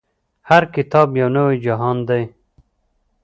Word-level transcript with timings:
هر 0.49 0.63
کتاب 0.75 1.07
يو 1.21 1.27
نوی 1.35 1.55
جهان 1.65 1.97
دی. 2.07 2.23